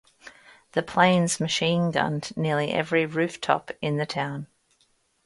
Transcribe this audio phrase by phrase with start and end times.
[0.71, 4.47] The planes machine-gunned nearly every rooftop in the town.